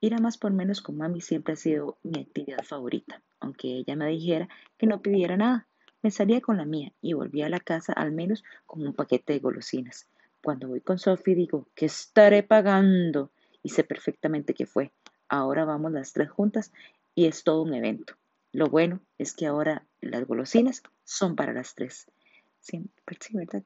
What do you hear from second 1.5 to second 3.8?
ha sido mi actividad favorita, aunque